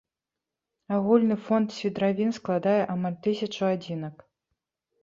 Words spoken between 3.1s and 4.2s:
тысячу адзінак.